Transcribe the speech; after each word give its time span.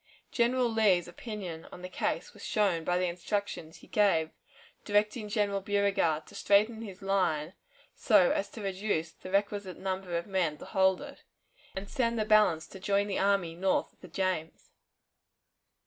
General 0.31 0.67
Lee's 0.67 1.07
opinion 1.07 1.67
on 1.71 1.83
the 1.83 1.87
case 1.87 2.33
was 2.33 2.43
shown 2.43 2.83
by 2.83 2.97
the 2.97 3.05
instructions 3.05 3.75
he 3.77 3.87
gave 3.87 4.31
directing 4.83 5.29
General 5.29 5.61
Beauregard 5.61 6.25
to 6.25 6.33
straighten 6.33 6.81
his 6.81 7.03
line 7.03 7.53
so 7.93 8.31
as 8.31 8.49
to 8.49 8.63
reduce 8.63 9.11
the 9.11 9.29
requisite 9.29 9.77
number 9.77 10.17
of 10.17 10.25
men 10.25 10.57
to 10.57 10.65
hold 10.65 11.01
it, 11.01 11.21
and 11.75 11.87
send 11.87 12.17
the 12.17 12.25
balance 12.25 12.65
to 12.65 12.79
join 12.79 13.05
the 13.05 13.19
army 13.19 13.53
north 13.53 13.93
of 13.93 14.01
the 14.01 14.07
James. 14.07 14.71